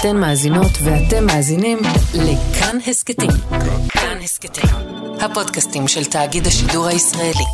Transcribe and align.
אתן 0.00 0.16
מאזינות 0.16 0.70
ואתם 0.84 1.26
מאזינים 1.26 1.78
לכאן 2.14 2.78
הסכתים. 2.86 3.30
כאן 3.88 4.18
הסכתים, 4.22 4.70
הפודקאסטים 5.20 5.88
של 5.88 6.04
תאגיד 6.04 6.46
השידור 6.46 6.86
הישראלי. 6.86 7.44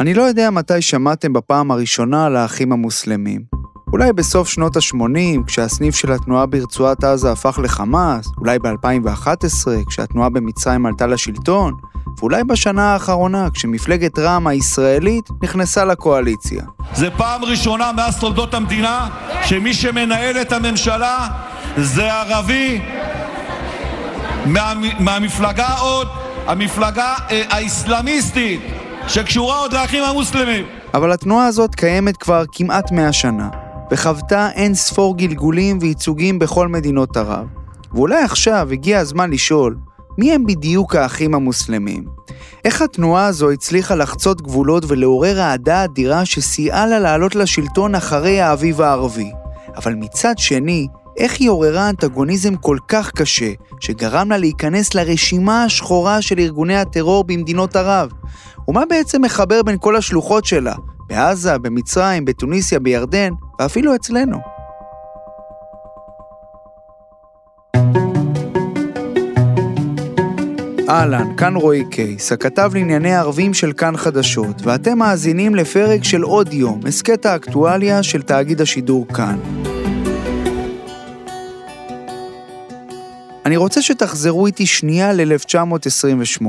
אני 0.00 0.14
לא 0.14 0.22
יודע 0.22 0.50
מתי 0.50 0.82
שמעתם 0.82 1.32
בפעם 1.32 1.70
הראשונה 1.70 2.26
על 2.26 2.36
האחים 2.36 2.72
המוסלמים. 2.72 3.53
אולי 3.94 4.12
בסוף 4.12 4.48
שנות 4.48 4.76
ה-80, 4.76 5.46
כשהסניף 5.46 5.94
של 5.94 6.12
התנועה 6.12 6.46
ברצועת 6.46 7.04
עזה 7.04 7.32
הפך 7.32 7.58
לחמאס, 7.62 8.26
אולי 8.38 8.58
ב-2011, 8.58 9.68
כשהתנועה 9.88 10.28
במצרים 10.28 10.86
עלתה 10.86 11.06
לשלטון, 11.06 11.74
ואולי 12.18 12.44
בשנה 12.44 12.92
האחרונה, 12.92 13.48
כשמפלגת 13.50 14.18
רע"מ 14.18 14.46
הישראלית 14.46 15.28
נכנסה 15.42 15.84
לקואליציה. 15.84 16.62
זה 16.94 17.10
פעם 17.10 17.44
ראשונה 17.44 17.92
מאז 17.92 18.18
תולדות 18.18 18.54
המדינה 18.54 19.08
שמי 19.44 19.74
שמנהל 19.74 20.40
את 20.40 20.52
הממשלה 20.52 21.28
זה 21.76 22.12
ערבי 22.12 22.80
מה, 24.46 24.72
מהמפלגה 24.98 25.74
עוד, 25.80 26.08
המפלגה 26.46 27.14
אה, 27.30 27.42
האסלאמיסטית, 27.50 28.60
שקשורה 29.08 29.58
עוד 29.58 29.72
לאחים 29.72 30.04
המוסלמים. 30.04 30.64
אבל 30.94 31.12
התנועה 31.12 31.46
הזאת 31.46 31.74
קיימת 31.74 32.16
כבר 32.16 32.44
כמעט 32.52 32.92
100 32.92 33.12
שנה, 33.12 33.48
וחוותה 33.90 34.50
אין 34.50 34.74
ספור 34.74 35.16
גלגולים 35.16 35.78
וייצוגים 35.80 36.38
בכל 36.38 36.68
מדינות 36.68 37.16
ערב. 37.16 37.46
ואולי 37.92 38.22
עכשיו 38.22 38.68
הגיע 38.72 38.98
הזמן 38.98 39.30
לשאול, 39.30 39.76
מי 40.18 40.32
הם 40.32 40.46
בדיוק 40.46 40.94
האחים 40.94 41.34
המוסלמים? 41.34 42.04
איך 42.64 42.82
התנועה 42.82 43.26
הזו 43.26 43.50
הצליחה 43.50 43.94
לחצות 43.94 44.42
גבולות 44.42 44.84
ולעורר 44.88 45.40
אהדה 45.40 45.84
אדירה 45.84 46.24
שסייעה 46.24 46.86
לה 46.86 46.98
לעלות 46.98 47.34
לשלטון 47.34 47.94
אחרי 47.94 48.40
האביב 48.40 48.80
הערבי? 48.80 49.30
אבל 49.76 49.94
מצד 49.94 50.34
שני, 50.38 50.86
איך 51.18 51.40
היא 51.40 51.50
עוררה 51.50 51.88
אנטגוניזם 51.88 52.56
כל 52.56 52.78
כך 52.88 53.10
קשה, 53.10 53.52
שגרם 53.80 54.30
לה 54.30 54.38
להיכנס 54.38 54.94
לרשימה 54.94 55.64
השחורה 55.64 56.22
של 56.22 56.38
ארגוני 56.38 56.76
הטרור 56.76 57.24
במדינות 57.24 57.76
ערב? 57.76 58.10
ומה 58.68 58.82
בעצם 58.88 59.22
מחבר 59.22 59.62
בין 59.62 59.76
כל 59.80 59.96
השלוחות 59.96 60.44
שלה, 60.44 60.74
בעזה, 61.08 61.58
במצרים, 61.58 62.24
בתוניסיה, 62.24 62.80
בירדן, 62.80 63.32
ואפילו 63.58 63.94
אצלנו? 63.94 64.38
אהלן, 70.88 71.36
כאן 71.36 71.56
רועי 71.56 71.84
קייס, 71.90 72.32
הכתב 72.32 72.70
לענייני 72.74 73.14
ערבים 73.14 73.54
של 73.54 73.72
כאן 73.72 73.96
חדשות, 73.96 74.62
ואתם 74.62 74.98
מאזינים 74.98 75.54
לפרק 75.54 76.04
של 76.04 76.22
עוד 76.22 76.52
יום, 76.52 76.80
הסכת 76.88 77.26
האקטואליה 77.26 78.02
של 78.02 78.22
תאגיד 78.22 78.60
השידור 78.60 79.06
כאן. 79.08 79.38
אני 83.46 83.56
רוצה 83.56 83.82
שתחזרו 83.82 84.46
איתי 84.46 84.66
שנייה 84.66 85.12
ל-1928, 85.12 86.46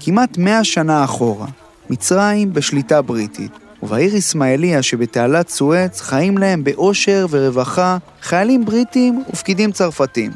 כמעט 0.00 0.38
100 0.38 0.64
שנה 0.64 1.04
אחורה, 1.04 1.46
מצרים 1.90 2.52
בשליטה 2.52 3.02
בריטית, 3.02 3.52
ובעיר 3.84 4.18
אסמאעיליה 4.18 4.82
שבתעלת 4.82 5.48
סואץ 5.48 6.00
חיים 6.00 6.38
להם 6.38 6.64
באושר 6.64 7.26
ורווחה 7.30 7.98
חיילים 8.22 8.64
בריטים 8.64 9.22
ופקידים 9.32 9.72
צרפתים. 9.72 10.30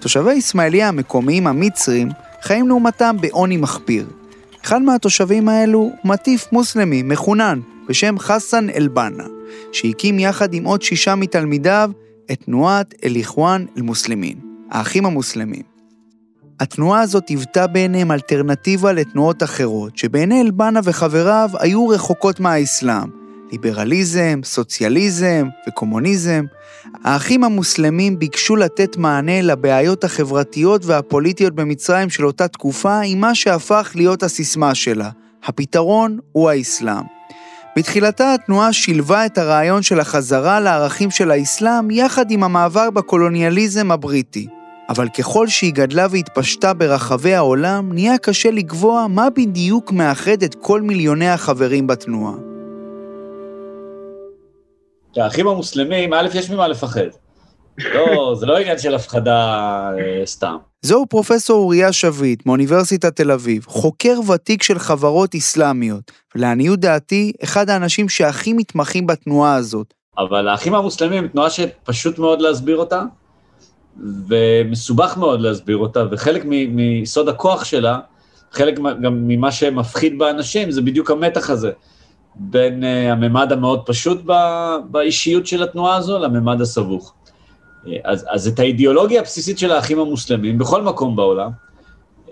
תושבי 0.00 0.38
אסמאעיליה 0.38 0.88
המקומיים 0.88 1.46
המצרים 1.46 2.08
חיים 2.42 2.68
לעומתם 2.68 3.16
בעוני 3.20 3.56
מחפיר. 3.56 4.06
אחד 4.64 4.82
מהתושבים 4.82 5.48
האלו 5.48 5.90
מטיף 6.04 6.52
מוסלמי 6.52 7.02
מחונן 7.02 7.60
בשם 7.88 8.18
חסן 8.18 8.70
אל-בנה, 8.70 9.24
שהקים 9.72 10.18
יחד 10.18 10.54
עם 10.54 10.64
עוד 10.64 10.82
שישה 10.82 11.14
מתלמידיו 11.14 11.90
את 12.32 12.42
תנועת 12.44 12.94
אל-איחואן 13.04 13.66
אל-מוסלמין, 13.76 14.38
האחים 14.70 15.06
המוסלמים. 15.06 15.69
התנועה 16.60 17.00
הזאת 17.00 17.28
היוותה 17.28 17.66
בעיניהם 17.66 18.12
אלטרנטיבה 18.12 18.92
לתנועות 18.92 19.42
אחרות, 19.42 19.98
שבעיני 19.98 20.40
אל-בנה 20.40 20.80
וחבריו 20.84 21.50
היו 21.58 21.88
רחוקות 21.88 22.40
מהאסלאם, 22.40 23.08
ליברליזם, 23.52 24.40
סוציאליזם 24.44 25.48
וקומוניזם, 25.68 26.44
האחים 27.04 27.44
המוסלמים 27.44 28.18
ביקשו 28.18 28.56
לתת 28.56 28.96
מענה 28.96 29.42
לבעיות 29.42 30.04
החברתיות 30.04 30.84
והפוליטיות 30.84 31.54
במצרים 31.54 32.10
של 32.10 32.26
אותה 32.26 32.48
תקופה 32.48 33.00
עם 33.00 33.20
מה 33.20 33.34
שהפך 33.34 33.92
להיות 33.94 34.22
הסיסמה 34.22 34.74
שלה, 34.74 35.10
הפתרון 35.44 36.18
הוא 36.32 36.50
האסלאם. 36.50 37.04
בתחילתה 37.76 38.34
התנועה 38.34 38.72
שילבה 38.72 39.26
את 39.26 39.38
הרעיון 39.38 39.82
של 39.82 40.00
החזרה 40.00 40.60
לערכים 40.60 41.10
של 41.10 41.30
האסלאם 41.30 41.90
יחד 41.90 42.30
עם 42.30 42.44
המעבר 42.44 42.90
בקולוניאליזם 42.90 43.92
הבריטי. 43.92 44.59
אבל 44.90 45.08
ככל 45.08 45.48
שהיא 45.48 45.72
גדלה 45.74 46.06
והתפשטה 46.10 46.74
ברחבי 46.74 47.34
העולם, 47.34 47.92
נהיה 47.92 48.18
קשה 48.18 48.50
לקבוע 48.50 49.06
מה 49.06 49.30
בדיוק 49.30 49.92
מאחד 49.92 50.42
את 50.44 50.54
כל 50.54 50.80
מיליוני 50.80 51.28
החברים 51.28 51.86
בתנועה. 51.86 52.34
האחים 55.16 55.48
המוסלמים, 55.48 56.12
א', 56.12 56.28
יש 56.34 56.50
ממה 56.50 56.68
לפחד. 56.68 57.06
לא, 57.78 58.34
זה 58.38 58.46
לא 58.46 58.58
עניין 58.58 58.78
של 58.78 58.94
הפחדה 58.94 59.36
אה, 59.98 60.26
סתם. 60.26 60.56
זהו 60.82 61.06
פרופסור 61.06 61.62
אוריה 61.62 61.92
שביט 61.92 62.46
מאוניברסיטת 62.46 63.16
תל 63.16 63.30
אביב, 63.30 63.64
חוקר 63.66 64.14
ותיק 64.28 64.62
של 64.62 64.78
חברות 64.78 65.34
אסלאמיות, 65.34 66.12
ולעניות 66.34 66.80
דעתי, 66.80 67.32
אחד 67.42 67.70
האנשים 67.70 68.08
שהכי 68.08 68.52
מתמחים 68.52 69.06
בתנועה 69.06 69.54
הזאת. 69.54 69.94
אבל 70.18 70.48
האחים 70.48 70.74
המוסלמים 70.74 71.28
תנועה 71.28 71.50
שפשוט 71.50 72.18
מאוד 72.18 72.40
להסביר 72.40 72.76
אותה, 72.76 73.02
ומסובך 74.28 75.16
מאוד 75.16 75.40
להסביר 75.40 75.76
אותה, 75.76 76.04
וחלק 76.10 76.44
מיסוד 76.44 77.28
הכוח 77.28 77.64
שלה, 77.64 77.98
חלק 78.52 78.78
גם 78.78 79.28
ממה 79.28 79.52
שמפחיד 79.52 80.18
באנשים, 80.18 80.70
זה 80.70 80.82
בדיוק 80.82 81.10
המתח 81.10 81.50
הזה. 81.50 81.70
בין 82.36 82.82
uh, 82.82 83.12
הממד 83.12 83.52
המאוד 83.52 83.82
פשוט 83.86 84.22
ב, 84.26 84.32
באישיות 84.90 85.46
של 85.46 85.62
התנועה 85.62 85.96
הזו 85.96 86.18
לממד 86.18 86.60
הסבוך. 86.60 87.14
Uh, 87.84 87.88
אז, 88.04 88.26
אז 88.30 88.48
את 88.48 88.58
האידיאולוגיה 88.58 89.20
הבסיסית 89.20 89.58
של 89.58 89.72
האחים 89.72 89.98
המוסלמים, 89.98 90.58
בכל 90.58 90.82
מקום 90.82 91.16
בעולם, 91.16 91.50
uh, 92.26 92.30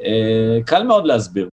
קל 0.66 0.82
מאוד 0.82 1.06
להסביר. 1.06 1.48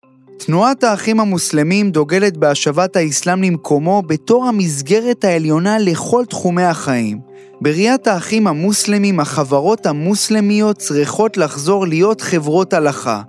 תנועת 0.45 0.83
האחים 0.83 1.19
המוסלמים 1.19 1.91
דוגלת 1.91 2.37
בהשבת 2.37 2.95
האסלאם 2.95 3.43
למקומו 3.43 4.01
בתור 4.07 4.45
המסגרת 4.45 5.23
העליונה 5.23 5.79
לכל 5.79 6.25
תחומי 6.29 6.63
החיים. 6.63 7.30
בראיית 7.61 8.07
האחים 8.07 8.47
המוסלמים, 8.47 9.19
החברות 9.19 9.85
המוסלמיות 9.85 10.77
צריכות 10.77 11.37
לחזור 11.37 11.87
להיות 11.87 12.21
חברות 12.21 12.73
הלכה. 12.73 13.21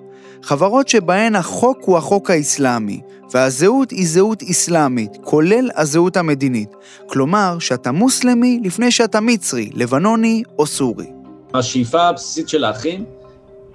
חברות 0.42 0.88
שבהן 0.88 1.36
החוק 1.36 1.78
הוא 1.84 1.96
החוק 1.96 2.30
האסלאמי, 2.30 3.00
והזהות 3.32 3.90
היא 3.90 4.06
זהות 4.06 4.42
אסלאמית, 4.42 5.10
כולל 5.24 5.70
הזהות 5.76 6.16
המדינית. 6.16 6.68
כלומר, 7.06 7.56
שאתה 7.58 7.92
מוסלמי 7.92 8.60
לפני 8.64 8.90
שאתה 8.90 9.20
מצרי, 9.20 9.70
לבנוני 9.74 10.42
או 10.58 10.66
סורי. 10.66 11.10
השאיפה 11.54 12.02
הבסיסית 12.02 12.48
של 12.48 12.64
האחים 12.64 13.04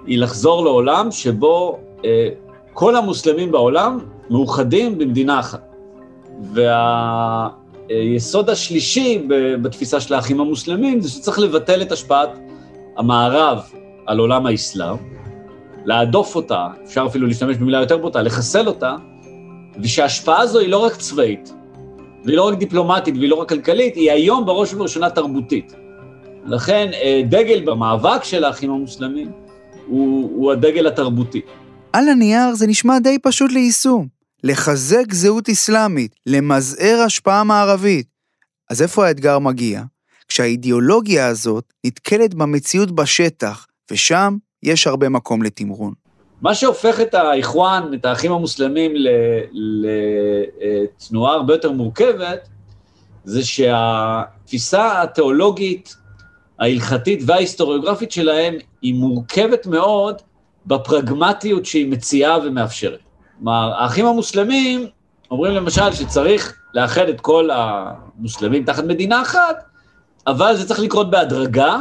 היא 0.05 0.19
לחזור 0.19 0.63
לעולם 0.63 1.11
שבו 1.11 1.79
אה, 2.05 2.29
כל 2.73 2.95
המוסלמים 2.95 3.51
בעולם 3.51 3.99
מאוחדים 4.29 4.97
במדינה 4.97 5.39
אחת. 5.39 5.73
והיסוד 7.89 8.49
השלישי 8.49 9.27
בתפיסה 9.61 9.99
של 9.99 10.13
האחים 10.13 10.39
המוסלמים 10.39 11.01
זה 11.01 11.09
שצריך 11.09 11.39
לבטל 11.39 11.81
את 11.81 11.91
השפעת 11.91 12.29
המערב 12.97 13.61
על 14.05 14.19
עולם 14.19 14.45
האסלאם, 14.45 14.95
להדוף 15.85 16.35
אותה, 16.35 16.67
אפשר 16.85 17.05
אפילו 17.07 17.27
להשתמש 17.27 17.57
במילה 17.57 17.79
יותר 17.79 17.97
בוטה, 17.97 18.21
לחסל 18.21 18.67
אותה, 18.67 18.95
ושההשפעה 19.83 20.41
הזו 20.41 20.59
היא 20.59 20.69
לא 20.69 20.77
רק 20.77 20.95
צבאית, 20.95 21.53
והיא 22.23 22.37
לא 22.37 22.47
רק 22.47 22.57
דיפלומטית 22.57 23.15
והיא 23.17 23.29
לא 23.29 23.35
רק 23.35 23.49
כלכלית, 23.49 23.95
היא 23.95 24.11
היום 24.11 24.45
בראש 24.45 24.73
ובראשונה 24.73 25.09
תרבותית. 25.09 25.73
לכן 26.45 26.89
אה, 26.93 27.21
דגל 27.29 27.61
במאבק 27.65 28.23
של 28.23 28.43
האחים 28.43 28.71
המוסלמים 28.71 29.31
הוא, 29.87 30.29
הוא 30.35 30.51
הדגל 30.51 30.87
התרבותי. 30.87 31.41
על 31.93 32.09
הנייר 32.09 32.53
זה 32.53 32.67
נשמע 32.67 32.99
די 32.99 33.19
פשוט 33.19 33.51
ליישום. 33.51 34.16
לחזק 34.43 35.13
זהות 35.13 35.49
אסלאמית, 35.49 36.15
למזער 36.25 37.01
השפעה 37.05 37.43
מערבית. 37.43 38.07
אז 38.69 38.81
איפה 38.81 39.07
האתגר 39.07 39.39
מגיע? 39.39 39.81
כשהאידיאולוגיה 40.27 41.27
הזאת 41.27 41.73
נתקלת 41.85 42.33
במציאות 42.33 42.91
בשטח, 42.91 43.67
ושם 43.91 44.35
יש 44.63 44.87
הרבה 44.87 45.09
מקום 45.09 45.43
לתמרון. 45.43 45.93
מה 46.41 46.55
שהופך 46.55 46.99
את 47.01 47.13
האיחואן, 47.13 47.91
את 47.93 48.05
האחים 48.05 48.31
המוסלמים, 48.31 48.91
לתנועה 49.53 51.33
הרבה 51.33 51.53
יותר 51.53 51.71
מורכבת, 51.71 52.47
זה 53.25 53.45
שהתפיסה 53.45 55.01
התיאולוגית, 55.01 55.95
ההלכתית 56.59 57.19
וההיסטוריוגרפית 57.25 58.11
שלהם 58.11 58.55
היא 58.81 58.93
מורכבת 58.93 59.65
מאוד 59.65 60.21
בפרגמטיות 60.65 61.65
שהיא 61.65 61.91
מציעה 61.91 62.37
ומאפשרת. 62.37 62.99
כלומר, 63.37 63.73
האחים 63.77 64.05
המוסלמים 64.05 64.87
אומרים 65.31 65.53
למשל 65.53 65.93
שצריך 65.93 66.55
לאחד 66.73 67.09
את 67.09 67.21
כל 67.21 67.49
המוסלמים 67.53 68.63
תחת 68.63 68.83
מדינה 68.83 69.21
אחת, 69.21 69.63
אבל 70.27 70.55
זה 70.55 70.67
צריך 70.67 70.79
לקרות 70.79 71.09
בהדרגה, 71.09 71.77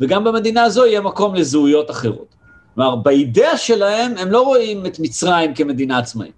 וגם 0.00 0.24
במדינה 0.24 0.62
הזו 0.62 0.86
יהיה 0.86 1.00
מקום 1.00 1.34
לזהויות 1.34 1.90
אחרות. 1.90 2.34
כלומר, 2.74 2.96
באידאה 2.96 3.56
שלהם 3.56 4.14
הם 4.18 4.30
לא 4.30 4.42
רואים 4.42 4.86
את 4.86 5.00
מצרים 5.00 5.54
כמדינה 5.54 5.98
עצמאית. 5.98 6.32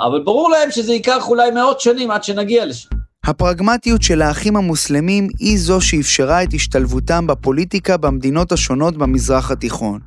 אבל 0.00 0.22
ברור 0.24 0.50
להם 0.50 0.70
שזה 0.70 0.92
ייקח 0.92 1.28
אולי 1.28 1.50
מאות 1.50 1.80
שנים 1.80 2.10
עד 2.10 2.24
שנגיע 2.24 2.66
לשם. 2.66 2.88
הפרגמטיות 3.26 4.02
של 4.02 4.22
האחים 4.22 4.56
המוסלמים 4.56 5.28
היא 5.38 5.58
זו 5.58 5.80
שאפשרה 5.80 6.42
את 6.42 6.54
השתלבותם 6.54 7.26
בפוליטיקה 7.26 7.96
במדינות 7.96 8.52
השונות 8.52 8.96
במזרח 8.96 9.50
התיכון. 9.50 10.00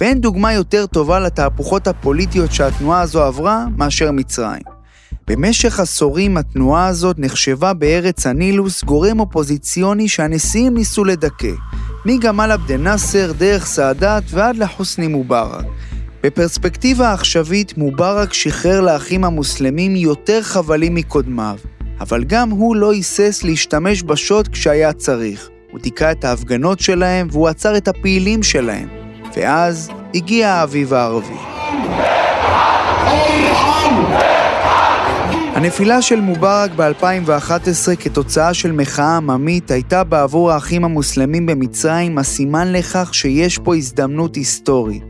ואין 0.00 0.20
דוגמה 0.20 0.52
יותר 0.52 0.86
טובה 0.86 1.20
לתהפוכות 1.20 1.86
הפוליטיות 1.86 2.52
שהתנועה 2.52 3.00
הזו 3.00 3.22
עברה 3.22 3.66
מאשר 3.76 4.12
מצרים. 4.12 4.62
במשך 5.26 5.80
עשורים 5.80 6.36
התנועה 6.36 6.86
הזאת 6.86 7.16
נחשבה 7.18 7.72
בארץ 7.72 8.26
הנילוס 8.26 8.84
גורם 8.84 9.20
אופוזיציוני 9.20 10.08
שהנשיאים 10.08 10.74
ניסו 10.74 11.04
לדכא, 11.04 11.52
מגמל 12.04 12.50
עבד 12.50 12.72
אל-נאצר 12.72 13.32
דרך 13.32 13.66
סאדאת 13.66 14.24
ועד 14.30 14.56
לחוסני 14.56 15.06
מובארק. 15.06 15.64
בפרספקטיבה 16.22 17.12
עכשווית 17.12 17.78
מובארק 17.78 18.32
שחרר 18.32 18.80
לאחים 18.80 19.24
המוסלמים 19.24 19.96
יותר 19.96 20.42
חבלים 20.42 20.94
מקודמיו, 20.94 21.56
אבל 22.00 22.24
גם 22.24 22.50
הוא 22.50 22.76
לא 22.76 22.92
היסס 22.92 23.40
להשתמש 23.44 24.02
בשוט 24.02 24.48
כשהיה 24.48 24.92
צריך. 24.92 25.48
הוא 25.70 25.80
דיכא 25.80 26.12
את 26.12 26.24
ההפגנות 26.24 26.80
שלהם 26.80 27.28
והוא 27.30 27.48
עצר 27.48 27.76
את 27.76 27.88
הפעילים 27.88 28.42
שלהם. 28.42 28.88
ואז 29.36 29.90
הגיע 30.14 30.48
האביב 30.48 30.94
הערבי. 30.94 31.36
הנפילה 35.54 36.02
של 36.02 36.20
מובארק 36.20 36.70
ב-2011 36.76 37.96
כתוצאה 38.00 38.54
של 38.54 38.72
מחאה 38.72 39.16
עממית 39.16 39.70
הייתה 39.70 40.04
בעבור 40.04 40.52
האחים 40.52 40.84
המוסלמים 40.84 41.46
במצרים 41.46 42.18
הסימן 42.18 42.72
לכך 42.72 43.14
שיש 43.14 43.58
פה 43.58 43.76
הזדמנות 43.76 44.36
היסטורית. 44.36 45.02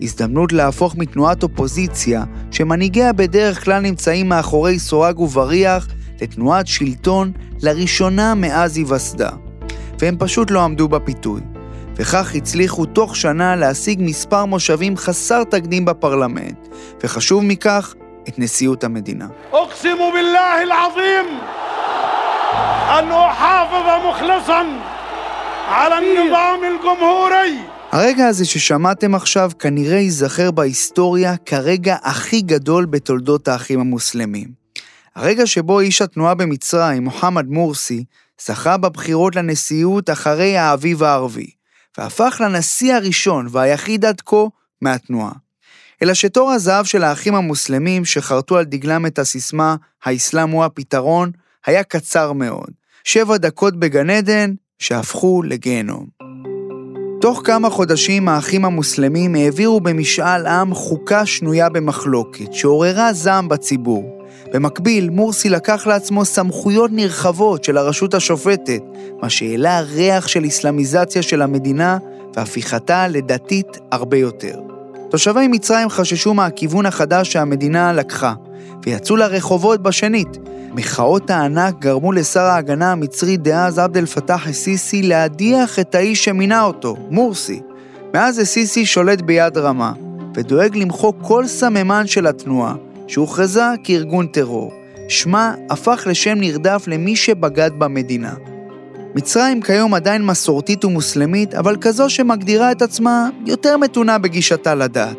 הזדמנות 0.00 0.52
להפוך 0.52 0.96
מתנועת 0.96 1.42
אופוזיציה, 1.42 2.24
שמנהיגיה 2.50 3.12
בדרך 3.12 3.64
כלל 3.64 3.82
נמצאים 3.82 4.28
מאחורי 4.28 4.78
סורג 4.78 5.20
ובריח, 5.20 5.88
לתנועת 6.21 6.67
שלטון 6.67 7.31
לראשונה 7.61 8.35
מאז 8.35 8.77
היווסדה. 8.77 9.29
והם 9.99 10.15
פשוט 10.19 10.51
לא 10.51 10.63
עמדו 10.63 10.87
בפיתוי. 10.87 11.41
וכך 11.95 12.35
הצליחו 12.35 12.85
תוך 12.85 13.15
שנה 13.15 13.55
להשיג 13.55 13.99
מספר 14.01 14.45
מושבים 14.45 14.97
חסר 14.97 15.43
תקדים 15.43 15.85
בפרלמנט, 15.85 16.67
וחשוב 17.03 17.43
מכך, 17.43 17.93
את 18.27 18.39
נשיאות 18.39 18.83
המדינה. 18.83 19.27
أقسم 19.53 19.97
بالله 20.13 20.63
العظيم 20.63 21.27
أن 22.99 23.11
أحافظ 23.11 24.07
مخلصا 24.09 24.65
على 25.69 25.95
النظام 25.97 26.59
الجمهوري 26.63 27.57
הרגע 27.91 28.27
הזה 28.27 28.45
ששמעתם 28.45 29.15
עכשיו 29.15 29.51
כנראה 29.59 29.97
ייזכר 29.97 30.51
בהיסטוריה 30.51 31.37
כרגע 31.45 31.95
הכי 32.03 32.41
גדול 32.41 32.85
בתולדות 32.85 33.47
האחים 33.47 33.79
המוסלמים. 33.79 34.60
הרגע 35.16 35.46
שבו 35.46 35.80
איש 35.80 36.02
התנועה 36.02 36.34
במצרים, 36.34 37.04
מוחמד 37.04 37.46
מורסי, 37.48 38.04
זכה 38.46 38.76
בבחירות 38.76 39.36
לנשיאות 39.36 40.10
אחרי 40.10 40.56
האביב 40.56 41.02
הערבי, 41.02 41.50
והפך 41.98 42.40
לנשיא 42.44 42.94
הראשון 42.94 43.46
והיחיד 43.50 44.04
עד 44.04 44.20
כה 44.20 44.36
מהתנועה. 44.82 45.32
אלא 46.02 46.14
שתור 46.14 46.50
הזהב 46.50 46.84
של 46.84 47.04
האחים 47.04 47.34
המוסלמים 47.34 48.04
שחרטו 48.04 48.56
על 48.56 48.64
דגלם 48.64 49.06
את 49.06 49.18
הסיסמה 49.18 49.76
"האסלאם 50.04 50.50
הוא 50.50 50.64
הפתרון" 50.64 51.30
היה 51.66 51.84
קצר 51.84 52.32
מאוד. 52.32 52.70
שבע 53.04 53.36
דקות 53.36 53.76
בגן 53.76 54.10
עדן 54.10 54.54
שהפכו 54.78 55.42
לגיהנום. 55.42 56.06
תוך 57.20 57.42
כמה 57.44 57.70
חודשים 57.70 58.28
האחים 58.28 58.64
המוסלמים 58.64 59.34
העבירו 59.34 59.80
במשאל 59.80 60.46
עם 60.46 60.74
חוקה 60.74 61.26
שנויה 61.26 61.68
במחלוקת, 61.68 62.52
שעוררה 62.52 63.12
זעם 63.12 63.48
בציבור. 63.48 64.21
במקביל, 64.52 65.10
מורסי 65.10 65.48
לקח 65.48 65.86
לעצמו 65.86 66.24
סמכויות 66.24 66.90
נרחבות 66.94 67.64
של 67.64 67.78
הרשות 67.78 68.14
השופטת, 68.14 68.82
מה 69.22 69.30
שהעלה 69.30 69.80
ריח 69.80 70.28
של 70.28 70.46
אסלאמיזציה 70.46 71.22
של 71.22 71.42
המדינה 71.42 71.98
והפיכתה 72.36 73.08
לדתית 73.08 73.78
הרבה 73.90 74.16
יותר. 74.16 74.60
תושבי 75.10 75.48
מצרים 75.48 75.88
חששו 75.88 76.34
מהכיוון 76.34 76.86
החדש 76.86 77.32
שהמדינה 77.32 77.92
לקחה, 77.92 78.34
ויצאו 78.84 79.16
לרחובות 79.16 79.82
בשנית. 79.82 80.38
מחאות 80.74 81.30
הענק 81.30 81.78
גרמו 81.78 82.12
לשר 82.12 82.40
ההגנה 82.40 82.92
המצרי 82.92 83.36
דאז 83.36 83.78
עבד 83.78 83.96
אל 83.96 84.06
פתאח 84.06 84.48
א-סיסי 84.48 85.02
להדיח 85.02 85.78
את 85.78 85.94
האיש 85.94 86.24
שמינה 86.24 86.62
אותו, 86.62 86.96
מורסי. 87.10 87.60
מאז 88.14 88.40
א-סיסי 88.40 88.86
שולט 88.86 89.20
ביד 89.20 89.58
רמה, 89.58 89.92
ודואג 90.34 90.76
למחוק 90.76 91.16
כל 91.22 91.46
סממן 91.46 92.06
של 92.06 92.26
התנועה, 92.26 92.74
שהוכרזה 93.12 93.64
כארגון 93.84 94.26
טרור. 94.26 94.72
שמה 95.08 95.54
הפך 95.70 96.06
לשם 96.10 96.34
נרדף 96.38 96.84
למי 96.86 97.16
שבגד 97.16 97.70
במדינה. 97.78 98.34
מצרים 99.14 99.62
כיום 99.62 99.94
עדיין 99.94 100.26
מסורתית 100.26 100.84
ומוסלמית, 100.84 101.54
אבל 101.54 101.76
כזו 101.80 102.10
שמגדירה 102.10 102.72
את 102.72 102.82
עצמה 102.82 103.28
יותר 103.46 103.76
מתונה 103.76 104.18
בגישתה 104.18 104.74
לדת. 104.74 105.16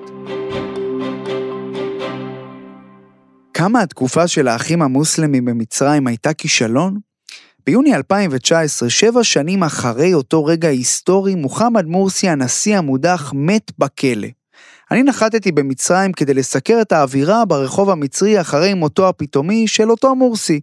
כמה 3.54 3.82
התקופה 3.82 4.28
של 4.28 4.48
האחים 4.48 4.82
המוסלמים 4.82 5.46
במצרים 5.46 6.08
הייתה 6.08 6.34
כישלון? 6.34 7.00
ביוני 7.66 7.96
2019, 7.96 8.90
שבע 8.90 9.24
שנים 9.24 9.64
אחרי 9.64 10.14
אותו 10.14 10.46
רגע 10.46 10.68
היסטורי, 10.68 11.36
מוחמד 11.36 11.86
מורסי 11.86 12.30
הנשיא 12.30 12.78
המודח 12.78 13.32
מת 13.36 13.72
בכלא. 13.78 14.28
אני 14.94 15.04
נחתתי 15.04 15.52
במצרים 15.52 16.14
כדי 16.14 16.34
לסקר 16.34 16.78
את 16.82 16.92
האווירה 16.92 17.46
ברחוב 17.46 17.90
המצרי 17.90 18.42
אחרי 18.42 18.74
מותו 18.74 19.10
הפתאומי 19.10 19.68
של 19.68 19.92
אותו 19.92 20.16
מורסי. 20.16 20.60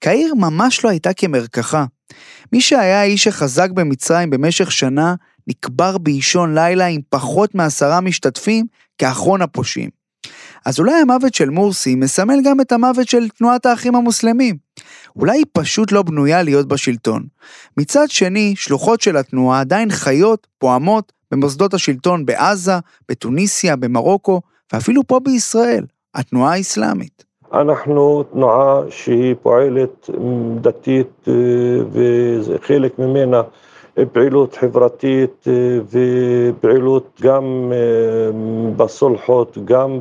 קהיר 0.00 0.34
ממש 0.34 0.84
לא 0.84 0.90
הייתה 0.90 1.12
כמרקחה. 1.12 1.84
מי 2.52 2.60
שהיה 2.60 3.00
האיש 3.00 3.26
החזק 3.26 3.70
במצרים 3.70 4.30
במשך 4.30 4.72
שנה, 4.72 5.14
נקבר 5.46 5.98
באישון 5.98 6.54
לילה 6.54 6.86
עם 6.86 7.00
פחות 7.08 7.54
מעשרה 7.54 8.00
משתתפים 8.00 8.66
כאחרון 8.98 9.42
הפושעים. 9.42 9.90
אז 10.66 10.78
אולי 10.78 10.94
המוות 10.94 11.34
של 11.34 11.50
מורסי 11.50 11.94
מסמל 11.94 12.38
גם 12.44 12.60
את 12.60 12.72
המוות 12.72 13.08
של 13.08 13.28
תנועת 13.28 13.66
האחים 13.66 13.94
המוסלמים. 13.94 14.56
אולי 15.16 15.36
היא 15.36 15.46
פשוט 15.52 15.92
לא 15.92 16.02
בנויה 16.02 16.42
להיות 16.42 16.68
בשלטון. 16.68 17.26
מצד 17.76 18.10
שני, 18.10 18.54
שלוחות 18.56 19.00
של 19.00 19.16
התנועה 19.16 19.60
עדיין 19.60 19.90
חיות, 19.90 20.46
פועמות, 20.58 21.12
במוסדות 21.34 21.74
השלטון 21.74 22.26
בעזה, 22.26 22.72
בתוניסיה, 23.08 23.76
במרוקו, 23.76 24.40
ואפילו 24.72 25.02
פה 25.06 25.20
בישראל, 25.20 25.84
התנועה 26.14 26.52
האסלאמית. 26.52 27.24
אנחנו 27.52 28.22
תנועה 28.22 28.80
שהיא 28.90 29.34
פועלת 29.42 30.10
דתית 30.60 31.28
וחלק 31.92 32.98
ממנה 32.98 33.42
פעילות 34.12 34.56
חברתית 34.56 35.44
ופעילות 35.90 37.20
גם 37.22 37.72
בסולחות, 38.76 39.58
גם 39.64 40.00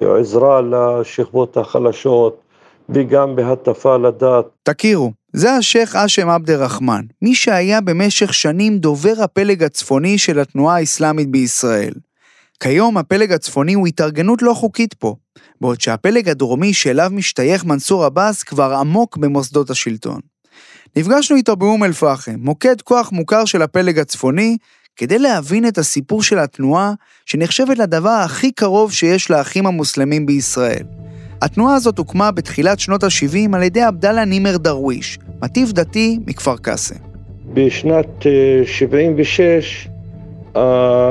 בעזרה 0.00 0.60
לשכבות 0.60 1.56
החלשות 1.56 2.40
וגם 2.88 3.36
בהטפה 3.36 3.96
לדת. 3.96 4.46
תכירו, 4.62 5.12
זה 5.32 5.52
השייח' 5.52 5.96
אשם 5.96 6.28
עבד 6.28 6.50
א-רחמן, 6.50 7.04
מי 7.22 7.34
שהיה 7.34 7.80
במשך 7.80 8.34
שנים 8.34 8.78
דובר 8.78 9.14
הפלג 9.22 9.62
הצפוני 9.62 10.18
של 10.18 10.38
התנועה 10.38 10.76
האסלאמית 10.76 11.30
בישראל. 11.30 11.92
כיום 12.62 12.98
הפלג 12.98 13.32
הצפוני 13.32 13.74
הוא 13.74 13.86
התארגנות 13.86 14.42
לא 14.42 14.54
חוקית 14.54 14.94
פה, 14.94 15.14
בעוד 15.60 15.80
שהפלג 15.80 16.28
הדרומי 16.28 16.74
שאליו 16.74 17.10
משתייך 17.12 17.64
מנסור 17.64 18.04
עבאס 18.04 18.42
כבר 18.42 18.74
עמוק 18.74 19.16
במוסדות 19.16 19.70
השלטון. 19.70 20.20
נפגשנו 20.96 21.36
איתו 21.36 21.56
באום 21.56 21.84
אל-פחם, 21.84 22.34
מוקד 22.38 22.80
כוח 22.80 23.12
מוכר 23.12 23.44
של 23.44 23.62
הפלג 23.62 23.98
הצפוני, 23.98 24.56
כדי 24.96 25.18
להבין 25.18 25.68
את 25.68 25.78
הסיפור 25.78 26.22
של 26.22 26.38
התנועה, 26.38 26.92
שנחשבת 27.26 27.78
לדבר 27.78 28.10
הכי 28.10 28.52
קרוב 28.52 28.92
שיש 28.92 29.30
לאחים 29.30 29.66
המוסלמים 29.66 30.26
בישראל. 30.26 30.84
התנועה 31.42 31.74
הזאת 31.74 31.98
הוקמה 31.98 32.30
בתחילת 32.30 32.80
שנות 32.80 33.04
ה-70 33.04 33.56
על 33.56 33.62
ידי 33.62 33.82
עבדאללה 33.82 34.24
נימר 34.24 34.56
דרוויש, 34.56 35.18
מטיף 35.42 35.72
דתי 35.72 36.18
מכפר 36.26 36.56
קאסם. 36.56 36.94
בשנת 37.54 38.26
76' 38.64 39.88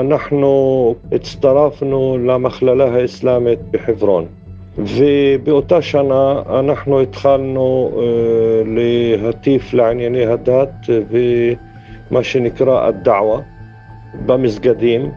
אנחנו 0.00 0.94
הצטרפנו 1.12 2.18
למכללה 2.26 2.84
האסלאמית 2.84 3.58
בחברון. 3.70 4.26
ובאותה 4.78 5.82
שנה 5.82 6.42
אנחנו 6.60 7.00
התחלנו 7.00 7.90
uh, 7.92 8.00
להטיף 9.22 9.74
לענייני 9.74 10.26
הדת 10.26 10.70
ומה 11.10 12.22
שנקרא 12.22 12.88
א-דעווה 12.88 13.40
במסגדים, 14.26 15.10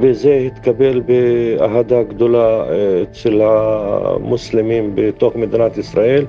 וזה 0.00 0.34
התקבל 0.46 1.00
באהדה 1.00 2.02
גדולה 2.02 2.64
uh, 2.64 2.70
אצל 3.02 3.40
המוסלמים 3.42 4.92
בתוך 4.94 5.36
מדינת 5.36 5.78
ישראל. 5.78 6.26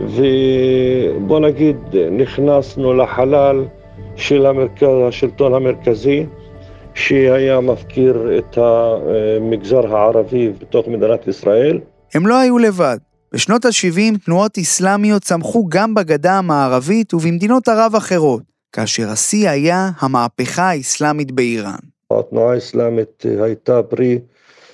ובוא 0.00 1.40
נגיד, 1.40 1.76
נכנסנו 2.10 2.94
לחלל 2.94 3.64
של 4.16 4.46
המרכז, 4.46 4.88
השלטון 5.08 5.54
המרכזי, 5.54 6.26
שהיה 6.94 7.60
מפקיר 7.60 8.38
את 8.38 8.58
המגזר 8.58 9.96
הערבי 9.96 10.52
בתוך 10.60 10.88
מדינת 10.88 11.28
ישראל. 11.28 11.80
הם 12.14 12.26
לא 12.26 12.38
היו 12.38 12.58
לבד. 12.58 12.98
בשנות 13.34 13.64
ה-70 13.64 14.18
תנועות 14.24 14.58
אסלאמיות 14.58 15.22
צמחו 15.22 15.66
גם 15.68 15.94
בגדה 15.94 16.38
המערבית 16.38 17.14
ובמדינות 17.14 17.68
ערב 17.68 17.94
אחרות, 17.94 18.42
כאשר 18.72 19.08
השיא 19.08 19.50
היה 19.50 19.90
המהפכה 20.00 20.70
האסלאמית 20.70 21.32
באיראן. 21.32 21.93
התנועה 22.18 22.54
האסלאמית 22.54 23.24
הייתה 23.42 23.82
פרי 23.82 24.18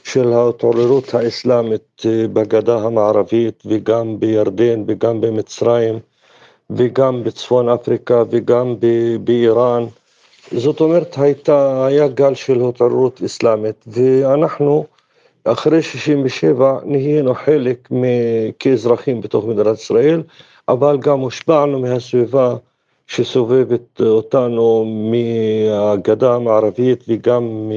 של 0.05 0.33
ההתעוררות 0.33 1.15
האסלאמית 1.15 2.03
בגדה 2.33 2.77
המערבית 2.79 3.63
וגם 3.67 4.21
בירדן 4.21 4.85
וגם 4.87 5.21
במצרים 5.21 5.99
וגם 6.71 7.25
בצפון 7.25 7.69
אפריקה 7.69 8.23
וגם 8.31 8.75
באיראן. 9.25 9.87
זאת 10.53 10.81
אומרת, 10.81 11.19
הייתה, 11.19 11.87
היה 11.87 12.09
גל 12.09 12.35
של 12.35 12.69
התעוררות 12.69 13.23
אסלאמית, 13.23 13.85
ואנחנו 13.87 14.87
אחרי 15.45 15.83
67' 15.83 16.79
נהיינו 16.85 17.35
חלק 17.35 17.89
כאזרחים 18.59 19.21
בתוך 19.21 19.45
מדינת 19.45 19.79
ישראל, 19.79 20.23
אבל 20.69 20.99
גם 20.99 21.21
הושפענו 21.21 21.79
מהסביבה 21.79 22.57
שסובבת 23.11 24.01
אותנו 24.01 24.85
מהגדה 25.11 26.35
המערבית 26.35 27.05
וגם 27.09 27.73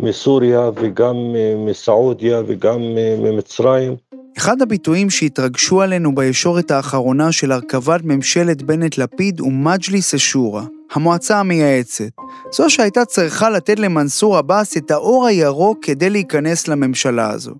מסוריה 0.00 0.70
וגם 0.74 1.16
מסעודיה 1.56 2.42
וגם 2.46 2.80
ממצרים. 3.18 3.96
אחד 4.38 4.62
הביטויים 4.62 5.10
שהתרגשו 5.10 5.82
עלינו 5.82 6.14
בישורת 6.14 6.70
האחרונה 6.70 7.32
של 7.32 7.52
הרכבת 7.52 8.00
ממשלת 8.04 8.62
בנט-לפיד 8.62 9.40
הוא 9.40 9.52
מג'ליס 9.52 10.14
א-שורא, 10.14 10.62
המועצה 10.92 11.40
המייעצת. 11.40 12.10
זו 12.52 12.70
שהייתה 12.70 13.04
צריכה 13.04 13.50
לתת 13.50 13.78
למנסור 13.78 14.36
עבאס 14.36 14.76
את 14.76 14.90
האור 14.90 15.26
הירוק 15.26 15.78
כדי 15.82 16.10
להיכנס 16.10 16.68
לממשלה 16.68 17.30
הזו. 17.30 17.54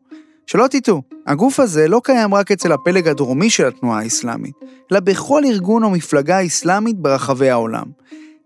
שלא 0.47 0.67
תטעו, 0.71 1.03
הגוף 1.27 1.61
הזה 1.61 1.89
לא 1.89 2.01
קיים 2.05 2.35
רק 2.35 2.53
אצל 2.53 2.73
הפלג 2.73 3.09
הדרומי 3.09 3.51
של 3.51 3.67
התנועה 3.67 3.99
האסלאמית, 3.99 4.55
אלא 4.93 5.01
בכל 5.01 5.45
ארגון 5.45 5.85
או 5.85 5.91
מפלגה 5.91 6.47
אסלאמית 6.47 6.99
ברחבי 6.99 7.51
העולם. 7.51 7.85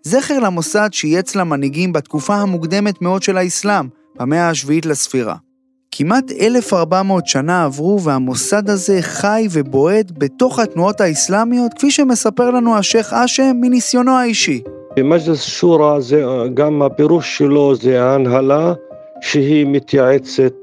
זכר 0.02 0.38
למוסד 0.38 0.88
שייעץ 0.92 1.36
למנהיגים 1.36 1.92
בתקופה 1.92 2.34
המוקדמת 2.34 3.02
מאוד 3.02 3.22
של 3.22 3.36
האסלאם, 3.36 3.88
במאה 4.18 4.48
השביעית 4.48 4.86
לספירה. 4.86 5.34
כמעט 5.90 6.24
1,400 6.40 7.26
שנה 7.26 7.64
עברו 7.64 8.02
והמוסד 8.02 8.70
הזה 8.70 8.98
חי 9.02 9.46
ובועט 9.52 10.12
בתוך 10.18 10.58
התנועות 10.58 11.00
האסלאמיות, 11.00 11.74
כפי 11.74 11.90
שמספר 11.90 12.50
לנו 12.50 12.76
השייח' 12.76 13.12
אשם 13.12 13.56
מניסיונו 13.60 14.18
האישי. 14.18 14.62
מג'לס 14.98 15.42
שורא, 15.42 16.00
זה, 16.00 16.24
גם 16.54 16.82
הפירוש 16.82 17.38
שלו 17.38 17.74
זה 17.74 18.04
ההנהלה 18.04 18.72
שהיא 19.20 19.66
מתייעצת 19.66 20.54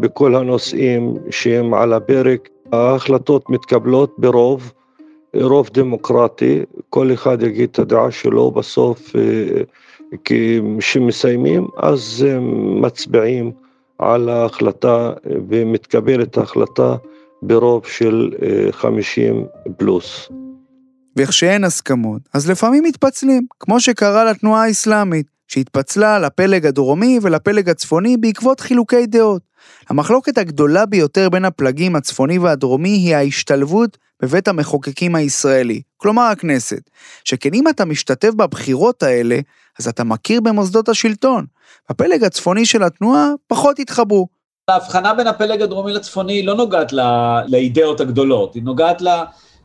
בכל 0.00 0.34
הנושאים 0.34 1.14
שהם 1.30 1.74
על 1.74 1.92
הפרק. 1.92 2.48
ההחלטות 2.72 3.50
מתקבלות 3.50 4.14
ברוב, 4.18 4.72
רוב 5.34 5.70
דמוקרטי, 5.72 6.62
כל 6.90 7.12
אחד 7.12 7.42
יגיד 7.42 7.68
את 7.72 7.78
הדעה 7.78 8.10
שלו, 8.10 8.50
בסוף 8.50 9.12
כשמסיימים 10.24 11.66
אז 11.76 12.26
מצביעים. 12.80 13.52
על 14.00 14.28
ההחלטה 14.28 15.12
ומתקבלת 15.48 16.38
ההחלטה 16.38 16.96
ברוב 17.42 17.86
של 17.86 18.30
50 18.70 19.40
אה, 19.40 19.72
פלוס. 19.76 20.28
וכשאין 21.16 21.64
הסכמות, 21.64 22.22
אז 22.34 22.50
לפעמים 22.50 22.84
מתפצלים, 22.84 23.46
כמו 23.60 23.80
שקרה 23.80 24.24
לתנועה 24.24 24.64
האסלאמית, 24.64 25.26
שהתפצלה 25.50 26.18
לפלג 26.18 26.66
הדרומי 26.66 27.18
ולפלג 27.22 27.68
הצפוני 27.68 28.16
בעקבות 28.16 28.60
חילוקי 28.60 29.06
דעות. 29.06 29.42
המחלוקת 29.88 30.38
הגדולה 30.38 30.86
ביותר 30.86 31.28
בין 31.28 31.44
הפלגים 31.44 31.96
הצפוני 31.96 32.38
והדרומי 32.38 32.88
היא 32.88 33.16
ההשתלבות 33.16 33.98
בבית 34.22 34.48
המחוקקים 34.48 35.14
הישראלי, 35.14 35.82
כלומר 35.96 36.22
הכנסת, 36.22 36.90
שכן 37.24 37.48
אם 37.54 37.68
אתה 37.68 37.84
משתתף 37.84 38.30
בבחירות 38.36 39.02
האלה, 39.02 39.38
אז 39.78 39.88
אתה 39.88 40.04
מכיר 40.04 40.40
במוסדות 40.40 40.88
השלטון. 40.88 41.46
הפלג 41.88 42.24
הצפוני 42.24 42.66
של 42.66 42.82
התנועה 42.82 43.28
פחות 43.46 43.78
התחברו. 43.78 44.28
ההבחנה 44.68 45.14
בין 45.14 45.26
הפלג 45.26 45.62
הדרומי 45.62 45.92
לצפוני 45.92 46.42
לא 46.42 46.54
נוגעת 46.54 46.92
לאידאות 47.48 48.00
הגדולות, 48.00 48.54
היא 48.54 48.62
נוגעת 48.62 49.02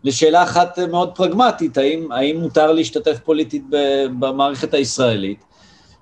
לשאלה 0.04 0.44
אחת 0.44 0.80
מאוד 0.80 1.16
פרגמטית, 1.16 1.78
האם, 1.78 2.12
האם 2.12 2.38
מותר 2.40 2.72
להשתתף 2.72 3.18
פוליטית 3.24 3.64
במערכת 4.20 4.74
הישראלית, 4.74 5.55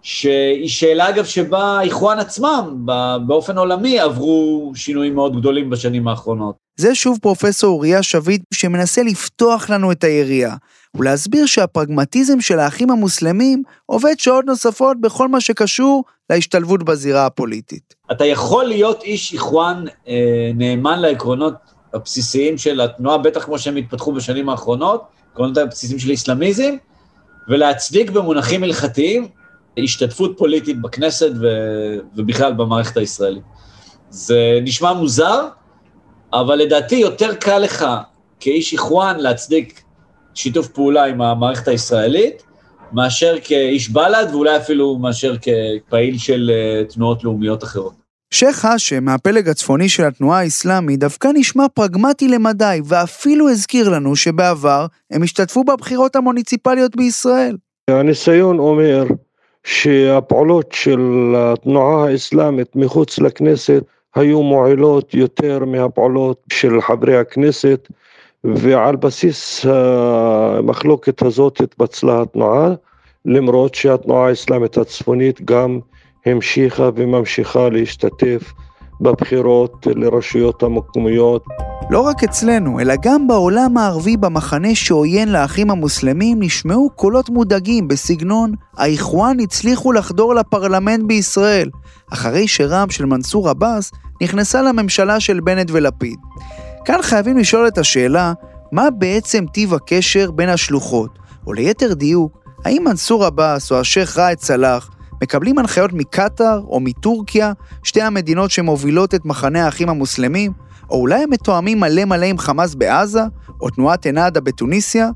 שהיא 0.03 0.69
שאלה 0.69 1.10
אגב 1.10 1.25
שבה 1.25 1.81
איחואן 1.81 2.19
עצמם 2.19 2.86
באופן 3.27 3.57
עולמי 3.57 4.00
עברו 4.00 4.72
שינויים 4.75 5.15
מאוד 5.15 5.39
גדולים 5.39 5.69
בשנים 5.69 6.07
האחרונות. 6.07 6.55
זה 6.75 6.95
שוב 6.95 7.17
פרופסור 7.22 7.69
אוריה 7.69 8.03
שביט 8.03 8.41
שמנסה 8.53 9.03
לפתוח 9.03 9.69
לנו 9.69 9.91
את 9.91 10.03
היריעה. 10.03 10.55
ולהסביר 10.95 11.45
שהפרגמטיזם 11.45 12.41
של 12.41 12.60
האחים 12.60 12.91
המוסלמים 12.91 13.63
עובד 13.86 14.13
שעות 14.17 14.45
נוספות 14.45 15.01
בכל 15.01 15.27
מה 15.27 15.41
שקשור 15.41 16.03
להשתלבות 16.29 16.83
בזירה 16.83 17.25
הפוליטית. 17.25 17.93
אתה 18.12 18.25
יכול 18.25 18.65
להיות 18.65 19.03
איש 19.03 19.33
איחואן 19.33 19.83
אה, 20.07 20.51
נאמן 20.55 21.00
לעקרונות 21.00 21.53
הבסיסיים 21.93 22.57
של 22.57 22.81
התנועה, 22.81 23.17
בטח 23.17 23.45
כמו 23.45 23.60
שהם 23.60 23.75
התפתחו 23.75 24.13
בשנים 24.13 24.50
האחרונות, 24.50 25.03
עקרונות 25.33 25.57
הבסיסיים 25.57 26.00
של 26.00 26.10
איסלאמיזם, 26.10 26.75
ולהצדיק 27.50 28.10
במונחים 28.10 28.63
הלכתיים 28.63 29.27
השתתפות 29.77 30.38
פוליטית 30.38 30.82
בכנסת 30.82 31.32
ו... 31.42 31.48
ובכלל 32.15 32.53
במערכת 32.53 32.98
הישראלית. 32.98 33.44
זה 34.10 34.60
נשמע 34.63 34.94
מוזר, 34.94 35.48
אבל 36.34 36.56
לדעתי 36.56 36.96
יותר 36.96 37.36
קל 37.36 37.60
לך 37.60 37.86
כאיש 38.39 38.74
איחואן 38.74 39.20
להצדיק 39.20 39.84
שיתוף 40.34 40.68
פעולה 40.68 41.06
עם 41.06 41.22
המערכת 41.22 41.68
הישראלית, 41.68 42.44
מאשר 42.92 43.36
כאיש 43.44 43.89
בל"ד, 43.89 44.27
ואולי 44.32 44.58
אפילו 44.58 44.98
מאשר 44.98 45.36
כפעיל 45.38 46.18
של 46.18 46.51
אה, 46.53 46.86
תנועות 46.86 47.24
לאומיות 47.24 47.63
אחרות. 47.63 47.94
שייח' 48.34 48.65
האשם, 48.65 49.03
מהפלג 49.03 49.50
הצפוני 49.50 49.89
של 49.89 50.03
התנועה 50.03 50.39
האסלאמית, 50.39 51.00
דווקא 51.00 51.27
נשמע 51.34 51.65
פרגמטי 51.74 52.27
למדי, 52.27 52.80
ואפילו 52.86 53.50
הזכיר 53.50 53.89
לנו 53.89 54.15
שבעבר 54.15 54.86
הם 55.12 55.24
השתתפו 55.24 55.63
בבחירות 55.63 56.15
המוניציפליות 56.15 56.96
בישראל. 56.96 57.58
הניסיון 57.89 58.60
אומר 58.60 59.03
שהפעולות 59.63 60.72
של 60.72 61.34
התנועה 61.38 62.05
האסלאמית 62.08 62.75
מחוץ 62.75 63.20
לכנסת 63.20 63.84
היו 64.15 64.43
מועילות 64.43 65.13
יותר 65.13 65.65
מהפעולות 65.65 66.38
של 66.53 66.82
חברי 66.82 67.17
הכנסת 67.17 67.88
ועל 68.43 68.96
בסיס 68.96 69.65
המחלוקת 69.65 71.22
הזאת 71.22 71.62
התפצלה 71.62 72.22
התנועה, 72.22 72.70
למרות 73.25 73.75
שהתנועה 73.75 74.27
האסלאמית 74.27 74.77
הצפונית 74.77 75.41
גם 75.46 75.79
המשיכה 76.25 76.89
וממשיכה 76.96 77.70
להשתתף 77.70 78.53
בבחירות 79.03 79.88
לרשויות 79.95 80.63
המקומיות. 80.63 81.43
לא 81.89 82.00
רק 82.00 82.24
אצלנו, 82.24 82.79
אלא 82.79 82.93
גם 83.01 83.27
בעולם 83.27 83.77
הערבי 83.77 84.17
במחנה 84.17 84.75
שעוין 84.75 85.31
לאחים 85.31 85.72
המוסלמים 85.72 86.38
נשמעו 86.39 86.89
קולות 86.95 87.29
מודאגים 87.29 87.88
בסגנון 87.88 88.53
האיחואן 88.77 89.39
הצליחו 89.39 89.91
לחדור 89.91 90.36
לפרלמנט 90.36 91.03
בישראל, 91.07 91.69
אחרי 92.13 92.48
שרע"מ 92.48 92.89
של 92.89 93.05
מנסור 93.05 93.50
עבאס 93.50 93.91
נכנסה 94.22 94.62
לממשלה 94.62 95.19
של 95.19 95.39
בנט 95.39 95.67
ולפיד. 95.72 96.17
כאן 96.86 97.01
חייבים 97.01 97.38
לשאול 97.38 97.67
את 97.67 97.77
השאלה, 97.77 98.33
מה 98.72 98.89
בעצם 98.89 99.45
טיב 99.53 99.74
הקשר 99.74 100.31
בין 100.31 100.50
השלוחות, 100.50 101.19
או 101.48 101.53
ליתר 101.53 101.93
דיוק, 101.93 102.38
האם 102.65 102.83
מנסור 102.86 103.25
עבאס 103.25 103.72
או 103.72 103.79
השייח' 103.79 104.17
ראאד 104.17 104.39
סלאח 104.39 104.89
מקבלים 105.24 105.58
הנחיות 105.60 105.94
מקטאר 105.94 106.62
או 106.68 106.80
מטורקיה, 106.80 107.53
שתי 107.84 108.01
המדינות 108.01 108.51
שמובילות 108.51 109.15
את 109.15 109.25
מחנה 109.25 109.65
האחים 109.65 109.89
המוסלמים, 109.89 110.51
או 110.89 110.96
אולי 110.96 111.24
הם 111.24 111.30
מתואמים 111.30 111.80
מלא 111.80 112.06
מלא 112.06 112.25
עם 112.25 112.38
חמאס 112.38 112.75
בעזה, 112.75 113.22
או 113.62 113.70
תנועת 113.70 114.08
אנאדה 114.08 114.42
בתוניסיה? 114.42 115.10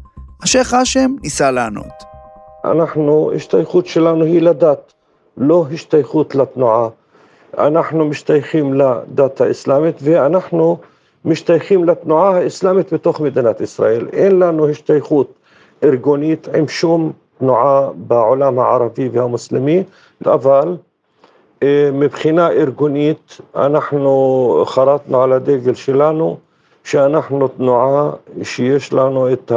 השייח' 0.43 0.73
האשם 0.73 1.15
ניסה 1.23 1.51
לענות. 1.51 2.03
אנחנו, 2.65 3.31
השתייכות 3.35 3.87
שלנו 3.87 4.23
היא 4.25 4.41
לדת, 4.41 4.93
לא 5.37 5.65
השתייכות 5.73 6.35
לתנועה. 6.35 6.87
אנחנו 7.57 8.05
משתייכים 8.05 8.73
לדת 8.73 9.41
האסלאמית 9.41 9.95
ואנחנו 10.01 10.77
משתייכים 11.25 11.83
לתנועה 11.83 12.37
האסלאמית 12.37 12.93
בתוך 12.93 13.21
מדינת 13.21 13.61
ישראל. 13.61 14.07
אין 14.13 14.39
לנו 14.39 14.69
השתייכות 14.69 15.33
ארגונית 15.83 16.47
עם 16.55 16.67
שום 16.67 17.11
תנועה 17.39 17.89
בעולם 17.95 18.59
הערבי 18.59 19.09
והמוסלמי, 19.09 19.83
אבל 20.25 20.77
אה, 21.63 21.89
מבחינה 21.93 22.49
ארגונית 22.49 23.37
אנחנו 23.55 24.63
חרטנו 24.67 25.21
על 25.21 25.33
הדגל 25.33 25.73
שלנו 25.73 26.37
שאנחנו 26.83 27.47
תנועה 27.47 28.11
שיש 28.43 28.93
לנו 28.93 29.33
את 29.33 29.51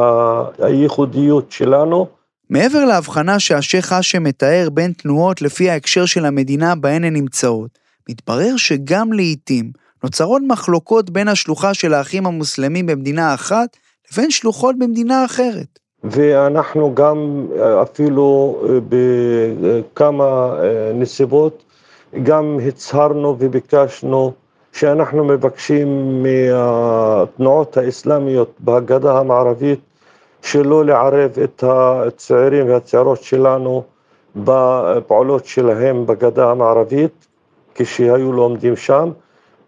הייחודיות 0.59 1.53
שלנו. 1.53 2.07
מעבר 2.51 2.85
להבחנה 2.85 3.41
שהשייח 3.41 3.93
האשם 3.93 4.23
מתאר 4.23 4.69
בין 4.73 4.93
תנועות 4.93 5.43
לפי 5.43 5.71
ההקשר 5.71 6.07
של 6.07 6.25
המדינה 6.27 6.75
בהן 6.75 7.05
הן 7.05 7.13
נמצאות, 7.13 7.79
מתברר 8.09 8.57
שגם 8.57 9.13
לעיתים 9.13 9.73
נוצרות 10.05 10.43
מחלוקות 10.49 11.11
בין 11.11 11.29
השלוחה 11.29 11.75
של 11.75 11.95
האחים 11.95 12.27
המוסלמים 12.27 12.87
במדינה 12.87 13.35
אחת 13.35 13.77
לבין 14.13 14.31
שלוחות 14.31 14.79
במדינה 14.79 15.25
אחרת. 15.25 15.79
ואנחנו 16.05 16.95
גם 16.95 17.47
אפילו 17.83 18.59
בכמה 18.89 20.57
נסיבות 20.95 21.63
גם 22.23 22.59
הצהרנו 22.69 23.37
וביקשנו 23.39 24.33
שאנחנו 24.73 25.25
מבקשים 25.25 26.23
מהתנועות 26.23 27.77
האסלאמיות 27.77 28.51
בגדה 28.61 29.19
המערבית 29.19 29.81
שלא 30.43 30.85
לערב 30.85 31.31
את 31.45 31.65
הצעירים 31.67 32.69
והצעירות 32.69 33.23
שלנו 33.23 33.83
בפעולות 34.37 35.45
שלהם 35.47 36.07
בגדה 36.07 36.51
המערבית 36.51 37.27
כשהיו 37.75 38.33
לומדים 38.33 38.77
שם. 38.77 39.11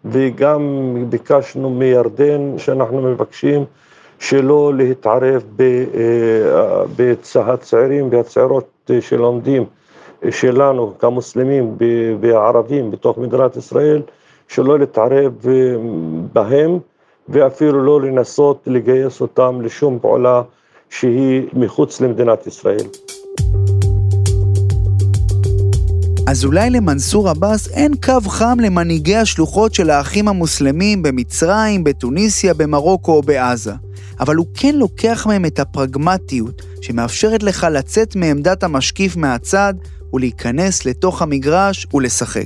וגם 0.05 0.95
ביקשנו 1.09 1.69
מירדן 1.69 2.57
שאנחנו 2.57 3.01
מבקשים 3.01 3.65
שלא 4.23 4.73
להתערב 4.77 5.43
בצעירים 6.97 8.09
והצעירות 8.11 8.91
שלומדים 8.99 9.65
שלנו 10.29 10.93
כמוסלמים 10.99 11.77
וערבים 12.21 12.91
בתוך 12.91 13.17
מדינת 13.17 13.57
ישראל 13.57 14.01
שלא 14.47 14.79
להתערב 14.79 15.33
בהם 16.33 16.79
ואפילו 17.29 17.83
לא 17.83 18.01
לנסות 18.01 18.61
לגייס 18.65 19.21
אותם 19.21 19.61
לשום 19.61 19.99
פעולה 20.01 20.41
שהיא 20.89 21.47
מחוץ 21.53 22.01
למדינת 22.01 22.47
ישראל. 22.47 22.87
אז 26.27 26.45
אולי 26.45 26.69
למנסור 26.69 27.29
עבאס 27.29 27.67
אין 27.67 27.91
קו 28.05 28.29
חם 28.29 28.57
למנהיגי 28.61 29.15
השלוחות 29.15 29.73
של 29.73 29.89
האחים 29.89 30.27
המוסלמים 30.27 31.03
במצרים, 31.03 31.83
בתוניסיה, 31.83 32.53
במרוקו 32.53 33.11
או 33.11 33.21
בעזה. 33.21 33.82
אבל 34.19 34.35
הוא 34.35 34.47
כן 34.53 34.75
לוקח 34.75 35.27
מהם 35.27 35.45
את 35.45 35.59
הפרגמטיות 35.59 36.61
שמאפשרת 36.81 37.43
לך 37.43 37.67
לצאת 37.71 38.15
מעמדת 38.15 38.63
המשקיף 38.63 39.15
מהצד 39.15 39.73
ולהיכנס 40.13 40.85
לתוך 40.85 41.21
המגרש 41.21 41.87
ולשחק. 41.93 42.45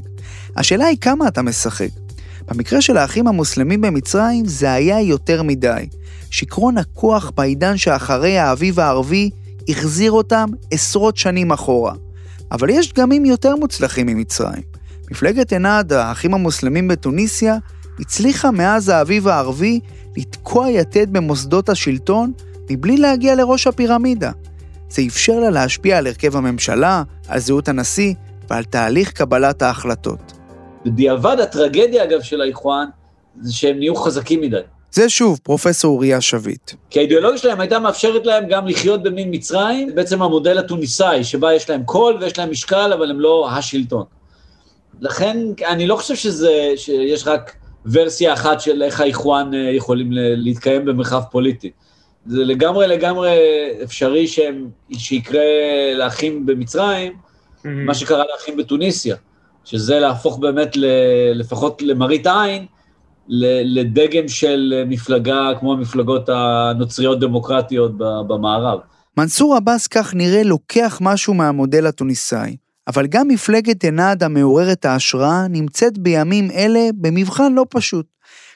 השאלה 0.55 0.86
היא 0.86 0.97
כמה 1.01 1.27
אתה 1.27 1.41
משחק. 1.41 1.89
במקרה 2.47 2.81
של 2.81 2.97
האחים 2.97 3.27
המוסלמים 3.27 3.81
במצרים 3.81 4.45
זה 4.45 4.74
היה 4.74 5.01
יותר 5.01 5.43
מדי. 5.43 5.88
שיכרון 6.29 6.77
הכוח 6.77 7.31
בעידן 7.36 7.77
שאחרי 7.77 8.38
האביב 8.38 8.79
הערבי 8.79 9.29
החזיר 9.69 10.12
אותם 10.12 10.45
עשרות 10.71 11.17
שנים 11.17 11.51
אחורה. 11.51 11.93
אבל 12.51 12.69
יש 12.69 12.93
דגמים 12.93 13.25
יותר 13.25 13.55
מוצלחים 13.55 14.07
ממצרים. 14.07 14.63
מפלגת 15.12 15.53
ענד, 15.53 15.93
האחים 15.93 16.33
המוסלמים 16.33 16.88
בתוניסיה, 16.88 17.57
הצליחה 18.00 18.51
מאז 18.51 18.89
האביב 18.89 19.27
הערבי 19.27 19.79
לתקוע 20.17 20.69
יתד 20.69 21.13
במוסדות 21.13 21.69
השלטון 21.69 22.31
מבלי 22.69 22.97
להגיע 22.97 23.36
לראש 23.36 23.67
הפירמידה. 23.67 24.31
זה 24.89 25.01
אפשר 25.07 25.39
לה 25.39 25.50
להשפיע 25.50 25.97
על 25.97 26.07
הרכב 26.07 26.36
הממשלה, 26.36 27.03
על 27.27 27.39
זהות 27.39 27.67
הנשיא 27.67 28.13
ועל 28.50 28.63
תהליך 28.63 29.12
קבלת 29.12 29.62
ההחלטות. 29.62 30.33
בדיעבד 30.86 31.39
הטרגדיה 31.39 32.03
אגב 32.03 32.21
של 32.21 32.41
האיחואן 32.41 32.88
זה 33.41 33.53
שהם 33.53 33.77
נהיו 33.77 33.95
חזקים 33.95 34.41
מדי. 34.41 34.59
זה 34.91 35.09
שוב 35.09 35.39
פרופסור 35.43 35.93
אוריה 35.93 36.21
שביט. 36.21 36.71
כי 36.89 37.00
האידיאולוגיה 37.00 37.38
שלהם 37.38 37.59
הייתה 37.59 37.79
מאפשרת 37.79 38.25
להם 38.25 38.43
גם 38.50 38.67
לחיות 38.67 39.03
במין 39.03 39.29
מצרים, 39.31 39.95
בעצם 39.95 40.21
המודל 40.21 40.57
התוניסאי, 40.57 41.24
שבה 41.24 41.53
יש 41.53 41.69
להם 41.69 41.83
קול 41.83 42.17
ויש 42.21 42.38
להם 42.38 42.51
משקל, 42.51 42.93
אבל 42.93 43.12
הם 43.12 43.19
לא 43.19 43.50
השלטון. 43.51 44.03
לכן 44.99 45.38
אני 45.67 45.88
לא 45.88 45.95
חושב 45.95 46.15
שזה, 46.15 46.71
שיש 46.75 47.27
רק 47.27 47.56
ורסיה 47.91 48.34
אחת 48.34 48.62
של 48.62 48.84
איך 48.84 49.02
האיחואן 49.02 49.54
אה, 49.54 49.60
יכולים 49.60 50.08
להתקיים 50.12 50.86
במרחב 50.86 51.21
פוליטי. 51.32 51.71
זה 52.26 52.43
לגמרי 52.45 52.88
לגמרי 52.88 53.32
אפשרי 53.84 54.28
שהם, 54.28 54.69
שיקרה 54.97 55.41
לאחים 55.95 56.45
במצרים, 56.45 57.13
mm-hmm. 57.13 57.67
מה 57.67 57.93
שקרה 57.93 58.23
לאחים 58.34 58.58
בתוניסיה. 58.58 59.15
שזה 59.65 60.00
להפוך 60.00 60.39
באמת, 60.39 60.78
ל, 60.78 60.86
לפחות 61.34 61.82
למראית 61.82 62.28
עין, 62.28 62.65
לדגם 63.30 64.28
של 64.28 64.84
מפלגה 64.88 65.50
כמו 65.60 65.73
המפלגות 65.73 66.30
הנוצריות 66.30 67.19
דמוקרטיות 67.19 67.91
במערב. 67.97 68.80
מנסור 69.17 69.56
עבאס 69.56 69.88
כך 69.88 70.15
נראה 70.15 70.43
לוקח 70.43 71.00
משהו 71.02 71.34
מהמודל 71.34 71.88
התוניסאי, 71.88 72.58
אבל 72.88 73.08
גם 73.08 73.28
מפלגת 73.28 73.84
ענד 73.84 74.23
המעוררת 74.23 74.86
ההשראה 74.86 75.47
נמצאת 75.47 75.97
בימים 75.97 76.52
אלה 76.52 76.89
במבחן 76.95 77.54
לא 77.54 77.65
פשוט. 77.69 78.06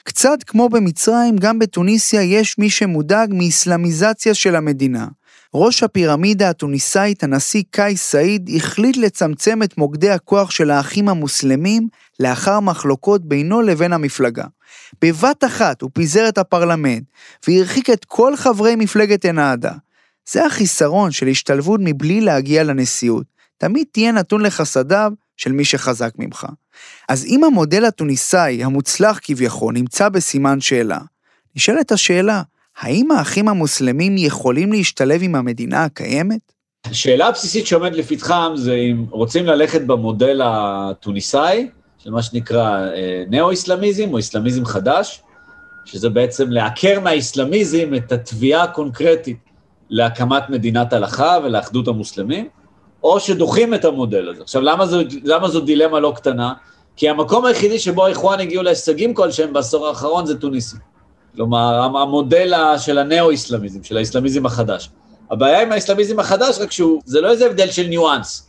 קצת 0.04 0.42
כמו 0.46 0.68
במצרים, 0.68 1.36
גם 1.36 1.58
בתוניסיה 1.58 2.22
יש 2.22 2.58
מי 2.58 2.70
שמודאג 2.70 3.30
מאסלאמיזציה 3.34 4.34
של 4.34 4.56
המדינה. 4.56 5.06
ראש 5.54 5.82
הפירמידה 5.82 6.50
התוניסאית, 6.50 7.24
הנשיא 7.24 7.62
קאיס 7.70 8.02
סעיד, 8.02 8.50
החליט 8.56 8.96
לצמצם 8.96 9.62
את 9.62 9.78
מוקדי 9.78 10.10
הכוח 10.10 10.50
של 10.50 10.70
האחים 10.70 11.08
המוסלמים 11.08 11.88
לאחר 12.20 12.60
מחלוקות 12.60 13.24
בינו 13.24 13.62
לבין 13.62 13.92
המפלגה. 13.92 14.44
בבת 15.02 15.44
אחת 15.44 15.82
הוא 15.82 15.90
פיזר 15.94 16.28
את 16.28 16.38
הפרלמנט 16.38 17.02
והרחיק 17.48 17.90
את 17.90 18.04
כל 18.04 18.36
חברי 18.36 18.76
מפלגת 18.76 19.26
אנעדה. 19.26 19.72
זה 20.30 20.46
החיסרון 20.46 21.10
של 21.10 21.26
השתלבות 21.26 21.80
מבלי 21.82 22.20
להגיע 22.20 22.64
לנשיאות. 22.64 23.31
תמיד 23.62 23.86
תהיה 23.92 24.12
נתון 24.12 24.42
לחסדיו 24.42 25.12
של 25.36 25.52
מי 25.52 25.64
שחזק 25.64 26.12
ממך. 26.18 26.46
אז 27.08 27.24
אם 27.24 27.44
המודל 27.44 27.84
התוניסאי, 27.84 28.64
המוצלח 28.64 29.18
כביכול, 29.22 29.74
נמצא 29.74 30.08
בסימן 30.08 30.60
שאלה, 30.60 30.98
נשאלת 31.56 31.92
השאלה, 31.92 32.42
האם 32.78 33.10
האחים 33.10 33.48
המוסלמים 33.48 34.14
יכולים 34.18 34.72
להשתלב 34.72 35.20
עם 35.22 35.34
המדינה 35.34 35.84
הקיימת? 35.84 36.52
השאלה 36.84 37.26
הבסיסית 37.26 37.66
שעומדת 37.66 37.96
לפתחם 37.96 38.52
זה 38.56 38.74
אם 38.74 39.04
רוצים 39.10 39.46
ללכת 39.46 39.80
במודל 39.80 40.40
התוניסאי, 40.44 41.68
של 41.98 42.10
מה 42.10 42.22
שנקרא 42.22 42.78
אה, 42.78 43.24
נאו-אסלאמיזם 43.30 44.12
או 44.12 44.18
אסלאמיזם 44.18 44.64
חדש, 44.64 45.22
שזה 45.84 46.08
בעצם 46.08 46.50
לעקר 46.50 47.00
מהאסלאמיזם 47.00 47.94
את 47.96 48.12
התביעה 48.12 48.62
הקונקרטית 48.62 49.38
להקמת 49.90 50.50
מדינת 50.50 50.92
הלכה 50.92 51.38
ולאחדות 51.44 51.88
המוסלמים, 51.88 52.48
או 53.02 53.20
שדוחים 53.20 53.74
את 53.74 53.84
המודל 53.84 54.28
הזה. 54.28 54.42
עכשיו, 54.42 54.62
למה 54.62 54.86
זו, 54.86 54.98
למה 55.24 55.48
זו 55.48 55.60
דילמה 55.60 56.00
לא 56.00 56.12
קטנה? 56.16 56.52
כי 56.96 57.08
המקום 57.08 57.44
היחידי 57.44 57.78
שבו 57.78 58.04
האיחואן 58.06 58.40
הגיעו 58.40 58.62
להישגים 58.62 59.14
כלשהם 59.14 59.52
בעשור 59.52 59.88
האחרון 59.88 60.26
זה 60.26 60.40
טוניסיה. 60.40 60.78
כלומר, 61.36 61.82
המודל 61.82 62.52
של 62.78 62.98
הנאו-אסלאמיזם, 62.98 63.84
של 63.84 63.96
האסלאמיזם 63.96 64.46
החדש. 64.46 64.90
הבעיה 65.30 65.62
עם 65.62 65.72
האסלאמיזם 65.72 66.20
החדש, 66.20 66.58
רק 66.58 66.72
שהוא, 66.72 67.02
זה 67.04 67.20
לא 67.20 67.30
איזה 67.30 67.46
הבדל 67.46 67.70
של 67.70 67.86
ניואנס. 67.86 68.48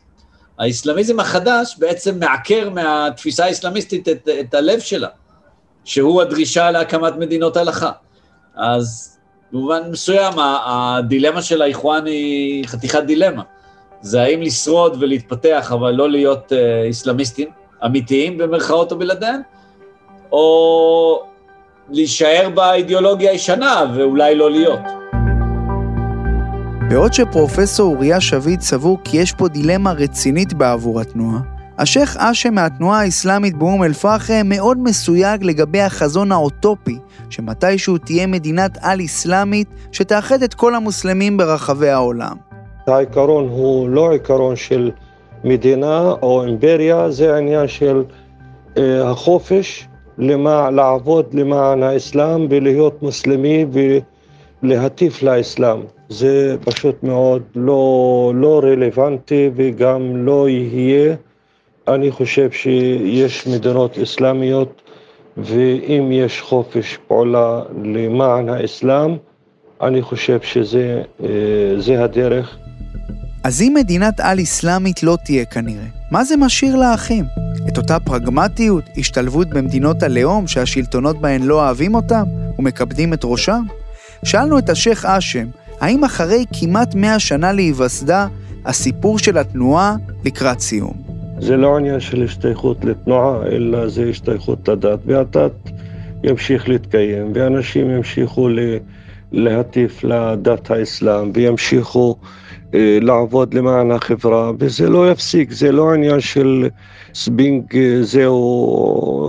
האסלאמיזם 0.59 1.19
החדש 1.19 1.75
בעצם 1.79 2.19
מעקר 2.19 2.69
מהתפיסה 2.69 3.45
האסלאמיסטית 3.45 4.09
את, 4.09 4.29
את 4.39 4.53
הלב 4.53 4.79
שלה, 4.79 5.07
שהוא 5.85 6.21
הדרישה 6.21 6.71
להקמת 6.71 7.13
מדינות 7.15 7.57
הלכה. 7.57 7.91
אז 8.55 9.17
במובן 9.51 9.81
מסוים, 9.91 10.33
הדילמה 10.65 11.41
של 11.41 11.61
האיחואן 11.61 12.05
היא 12.05 12.67
חתיכת 12.67 13.03
דילמה. 13.03 13.43
זה 14.03 14.21
האם 14.21 14.41
לשרוד 14.41 14.97
ולהתפתח, 14.99 15.71
אבל 15.73 15.91
לא 15.91 16.09
להיות 16.09 16.53
אה, 16.53 16.89
אסלאמיסטים 16.89 17.47
אמיתיים 17.85 18.37
במרכאות 18.37 18.91
או 18.91 18.97
בלעדיהם, 18.97 19.41
או 20.31 21.23
להישאר 21.89 22.49
באידיאולוגיה 22.55 23.31
הישנה 23.31 23.85
ואולי 23.95 24.35
לא 24.35 24.51
להיות. 24.51 24.79
בעוד 26.89 27.13
שפרופסור 27.13 27.93
אוריה 27.93 28.21
שביט 28.21 28.61
סבור 28.61 28.97
כי 29.03 29.17
יש 29.17 29.31
פה 29.31 29.47
דילמה 29.47 29.91
רצינית 29.91 30.53
בעבור 30.53 31.01
התנועה, 31.01 31.39
השייח' 31.77 32.17
אשם 32.17 32.53
מהתנועה 32.53 33.01
האסלאמית 33.01 33.57
באום 33.57 33.83
אל-פחם 33.83 34.41
מאוד 34.45 34.77
מסויג 34.77 35.43
לגבי 35.43 35.81
החזון 35.81 36.31
האוטופי 36.31 36.97
שמתישהו 37.29 37.97
תהיה 37.97 38.27
מדינת 38.27 38.77
על-אסלאמית 38.81 39.67
שתאחד 39.91 40.43
את 40.43 40.53
כל 40.53 40.75
המוסלמים 40.75 41.37
ברחבי 41.37 41.89
העולם. 41.89 42.52
העיקרון 42.87 43.47
הוא 43.49 43.89
לא 43.89 44.11
עיקרון 44.11 44.55
של 44.55 44.91
מדינה 45.43 46.13
או 46.21 46.43
אימפריה, 46.43 47.11
זה 47.11 47.37
עניין 47.37 47.67
של 47.67 48.03
אה, 48.77 49.09
החופש 49.09 49.87
למע... 50.17 50.69
לעבוד 50.69 51.33
למען 51.33 51.83
האסלאם 51.83 52.47
ולהיות 52.49 53.03
מוסלמי 53.03 53.65
ולהטיף 54.63 55.23
לאסלאם. 55.23 55.79
זה 56.09 56.55
פשוט 56.65 57.03
מאוד 57.03 57.41
לא, 57.55 58.31
לא 58.35 58.61
רלוונטי 58.63 59.49
וגם 59.55 60.25
לא 60.25 60.49
יהיה. 60.49 61.15
אני 61.87 62.11
חושב 62.11 62.51
שיש 62.51 63.47
מדינות 63.47 63.97
אסלאמיות 63.97 64.81
ואם 65.37 66.09
יש 66.11 66.41
חופש 66.41 66.97
פעולה 67.07 67.61
למען 67.83 68.49
האסלאם, 68.49 69.15
אני 69.81 70.01
חושב 70.01 70.41
שזה 70.41 71.01
אה, 71.23 72.03
הדרך. 72.03 72.57
אז 73.43 73.61
אם 73.61 73.73
מדינת 73.75 74.19
על-אסלאמית 74.19 75.03
לא 75.03 75.17
תהיה 75.23 75.45
כנראה, 75.45 75.85
מה 76.11 76.23
זה 76.23 76.37
משאיר 76.37 76.75
לאחים? 76.75 77.25
את 77.67 77.77
אותה 77.77 77.99
פרגמטיות, 77.99 78.83
השתלבות 78.97 79.49
במדינות 79.49 80.03
הלאום 80.03 80.47
שהשלטונות 80.47 81.21
בהן 81.21 81.43
לא 81.43 81.63
אוהבים 81.65 81.95
אותם 81.95 82.23
ומכבדים 82.59 83.13
את 83.13 83.19
ראשם? 83.23 83.63
שאלנו 84.25 84.59
את 84.59 84.69
השייח' 84.69 85.05
אשם, 85.05 85.47
האם 85.81 86.03
אחרי 86.03 86.45
כמעט 86.59 86.95
מאה 86.95 87.19
שנה 87.19 87.51
להיווסדה, 87.51 88.27
הסיפור 88.65 89.19
של 89.19 89.37
התנועה 89.37 89.95
לקראת 90.25 90.59
סיום? 90.59 90.93
זה 91.39 91.57
לא 91.57 91.77
עניין 91.77 91.99
של 91.99 92.23
השתייכות 92.23 92.85
לתנועה, 92.85 93.47
אלא 93.47 93.87
זה 93.87 94.09
השתייכות 94.09 94.67
לדת, 94.67 94.99
והדת 95.05 95.51
ימשיך 96.23 96.69
להתקיים, 96.69 97.31
ואנשים 97.35 97.89
ימשיכו 97.89 98.49
להטיף 99.33 100.03
לדת 100.03 100.71
האסלאם, 100.71 101.31
וימשיכו 101.33 102.15
אה, 102.73 102.97
לעבוד 103.01 103.53
למען 103.53 103.91
החברה, 103.91 104.51
וזה 104.59 104.89
לא 104.89 105.11
יפסיק, 105.11 105.51
זה 105.51 105.71
לא 105.71 105.93
עניין 105.93 106.19
של 106.19 106.69
סבינג, 107.13 107.77
אה, 107.77 107.97
זהו, 108.01 108.37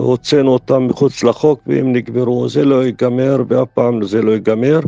הוצאנו 0.04 0.50
אותם 0.52 0.86
מחוץ 0.86 1.24
לחוק 1.24 1.60
והם 1.66 1.92
נגמרו, 1.92 2.48
זה 2.48 2.64
לא 2.64 2.84
ייגמר 2.84 3.42
ואף 3.48 3.68
פעם 3.74 4.04
זה 4.04 4.22
לא 4.22 4.32
ייגמר. 4.32 4.80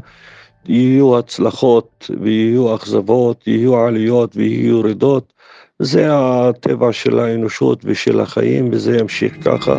יהיו 0.69 1.19
הצלחות 1.19 2.11
ויהיו 2.21 2.75
אכזבות, 2.75 3.47
יהיו 3.47 3.77
עליות 3.79 4.37
ויהיו 4.37 4.79
ירידות. 4.79 5.33
זה 5.79 6.07
הטבע 6.11 6.93
של 6.93 7.19
האנושות 7.19 7.81
ושל 7.85 8.21
החיים 8.21 8.69
וזה 8.73 8.99
ימשיך 8.99 9.35
ככה. 9.45 9.77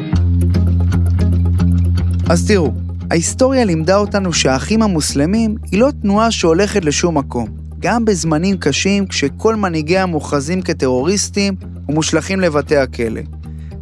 אז 2.29 2.47
תראו, 2.47 2.71
ההיסטוריה 3.11 3.65
לימדה 3.65 3.95
אותנו 3.95 4.33
שהאחים 4.33 4.81
המוסלמים 4.81 5.55
היא 5.71 5.79
לא 5.79 5.89
תנועה 6.01 6.31
שהולכת 6.31 6.85
לשום 6.85 7.17
מקום. 7.17 7.47
גם 7.79 8.05
בזמנים 8.05 8.57
קשים 8.57 9.05
כשכל 9.05 9.55
מנהיגיה 9.55 10.05
מוכרזים 10.05 10.61
כטרוריסטים 10.61 11.55
ומושלכים 11.89 12.39
לבתי 12.39 12.77
הכלא. 12.77 13.21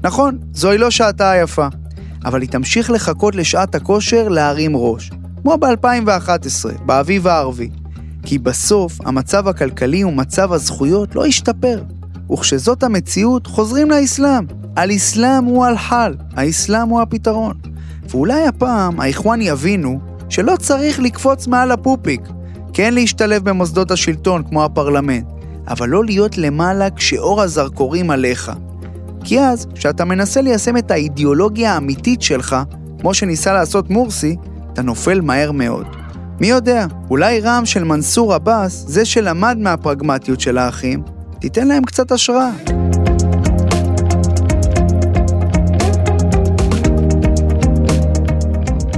נכון, 0.03 0.37
זוהי 0.51 0.77
לא 0.77 0.91
שעתה 0.91 1.31
היפה, 1.31 1.67
אבל 2.25 2.41
היא 2.41 2.49
תמשיך 2.49 2.91
לחכות 2.91 3.35
לשעת 3.35 3.75
הכושר 3.75 4.27
להרים 4.27 4.71
ראש, 4.75 5.11
כמו 5.41 5.57
ב-2011, 5.57 6.83
באביב 6.85 7.27
הערבי. 7.27 7.69
כי 8.23 8.37
בסוף 8.37 8.97
המצב 9.05 9.47
הכלכלי 9.47 10.03
ומצב 10.03 10.53
הזכויות 10.53 11.15
לא 11.15 11.27
ישתפר. 11.27 11.83
וכשזאת 12.31 12.83
המציאות, 12.83 13.47
חוזרים 13.47 13.91
לאסלאם. 13.91 14.45
על-אסלאם 14.75 15.43
הוא 15.43 15.65
על-חל, 15.65 16.15
האסלאם 16.35 16.89
הוא 16.89 17.01
הפתרון. 17.01 17.74
ואולי 18.09 18.47
הפעם 18.47 18.99
האיחואן 18.99 19.41
יבינו 19.41 19.99
שלא 20.29 20.55
צריך 20.59 20.99
לקפוץ 20.99 21.47
מעל 21.47 21.71
הפופיק, 21.71 22.21
כן 22.73 22.93
להשתלב 22.93 23.49
במוסדות 23.49 23.91
השלטון 23.91 24.43
כמו 24.43 24.65
הפרלמנט, 24.65 25.25
אבל 25.67 25.89
לא 25.89 26.05
להיות 26.05 26.37
למעלה 26.37 26.89
כשאור 26.89 27.41
הזרקורים 27.41 28.09
עליך. 28.11 28.51
כי 29.23 29.39
אז, 29.39 29.67
כשאתה 29.75 30.05
מנסה 30.05 30.41
ליישם 30.41 30.77
את 30.77 30.91
האידיאולוגיה 30.91 31.73
האמיתית 31.73 32.21
שלך, 32.21 32.55
כמו 32.99 33.13
שניסה 33.13 33.53
לעשות 33.53 33.89
מורסי, 33.89 34.35
אתה 34.73 34.81
נופל 34.81 35.21
מהר 35.21 35.51
מאוד. 35.51 35.85
מי 36.39 36.47
יודע, 36.47 36.85
אולי 37.09 37.39
רעם 37.39 37.65
של 37.65 37.83
מנסור 37.83 38.33
עבאס, 38.33 38.85
זה 38.87 39.05
שלמד 39.05 39.57
מהפרגמטיות 39.59 40.39
של 40.39 40.57
האחים, 40.57 41.03
תיתן 41.39 41.67
להם 41.67 41.83
קצת 41.83 42.11
השראה. 42.11 42.51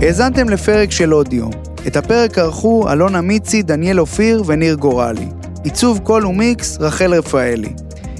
האזנתם 0.02 0.50
לפרק 0.50 0.92
של 0.92 1.12
עוד 1.12 1.34
יום. 1.34 1.52
את 1.88 1.96
הפרק 1.96 2.38
ערכו 2.38 2.92
אלונה 2.92 3.22
מיצי, 3.22 3.64
דניאל 3.64 4.00
אופיר 4.00 4.44
וניר 4.46 4.76
גורלי. 4.76 5.28
עיצוב 5.64 6.00
קול 6.04 6.26
ומיקס, 6.26 6.78
רחל 6.80 7.14
רפאלי. 7.14 7.70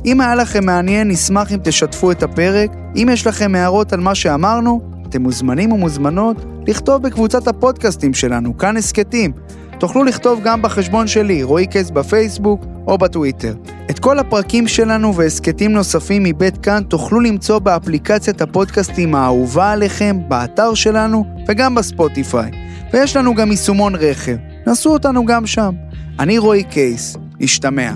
אם 0.06 0.22
היה 0.22 0.36
לכם 0.36 0.66
מעניין, 0.66 1.08
נשמח 1.08 1.52
אם 1.52 1.58
תשתפו 1.64 2.12
את 2.12 2.24
הפרק. 2.24 2.72
אם 2.96 3.10
יש 3.12 3.28
לכם 3.28 3.56
הערות 3.56 3.94
על 3.94 4.00
מה 4.00 4.16
שאמרנו, 4.16 4.82
אתם 5.10 5.22
מוזמנים 5.22 5.72
ומוזמנות 5.72 6.46
לכתוב 6.68 7.02
בקבוצת 7.02 7.48
הפודקאסטים 7.48 8.14
שלנו, 8.14 8.58
כאן 8.58 8.78
הסכתים. 8.78 9.32
תוכלו 9.80 10.04
לכתוב 10.04 10.42
גם 10.44 10.62
בחשבון 10.62 11.08
שלי, 11.08 11.44
רועי 11.44 11.68
קייס 11.68 11.90
בפייסבוק 11.90 12.66
או 12.88 12.98
בטוויטר. 12.98 13.54
את 13.90 14.00
כל 14.00 14.20
הפרקים 14.20 14.68
שלנו 14.68 15.16
והסכתים 15.16 15.72
נוספים 15.72 16.24
מבית 16.24 16.58
כאן 16.58 16.84
תוכלו 16.90 17.20
למצוא 17.20 17.60
באפליקציית 17.60 18.42
הפודקאסטים 18.42 19.16
האהובה 19.16 19.72
עליכם, 19.72 20.18
באתר 20.28 20.74
שלנו 20.74 21.26
וגם 21.48 21.76
בספוטיפיי. 21.76 22.52
ויש 22.94 23.16
לנו 23.16 23.36
גם 23.36 23.52
יישומון 23.52 23.96
רכב, 23.96 24.36
נסו 24.68 24.94
אותנו 24.94 25.26
גם 25.26 25.46
שם. 25.48 25.76
אני 26.20 26.38
רועי 26.38 26.64
קייס, 26.64 27.18
נשתמע. 27.40 27.92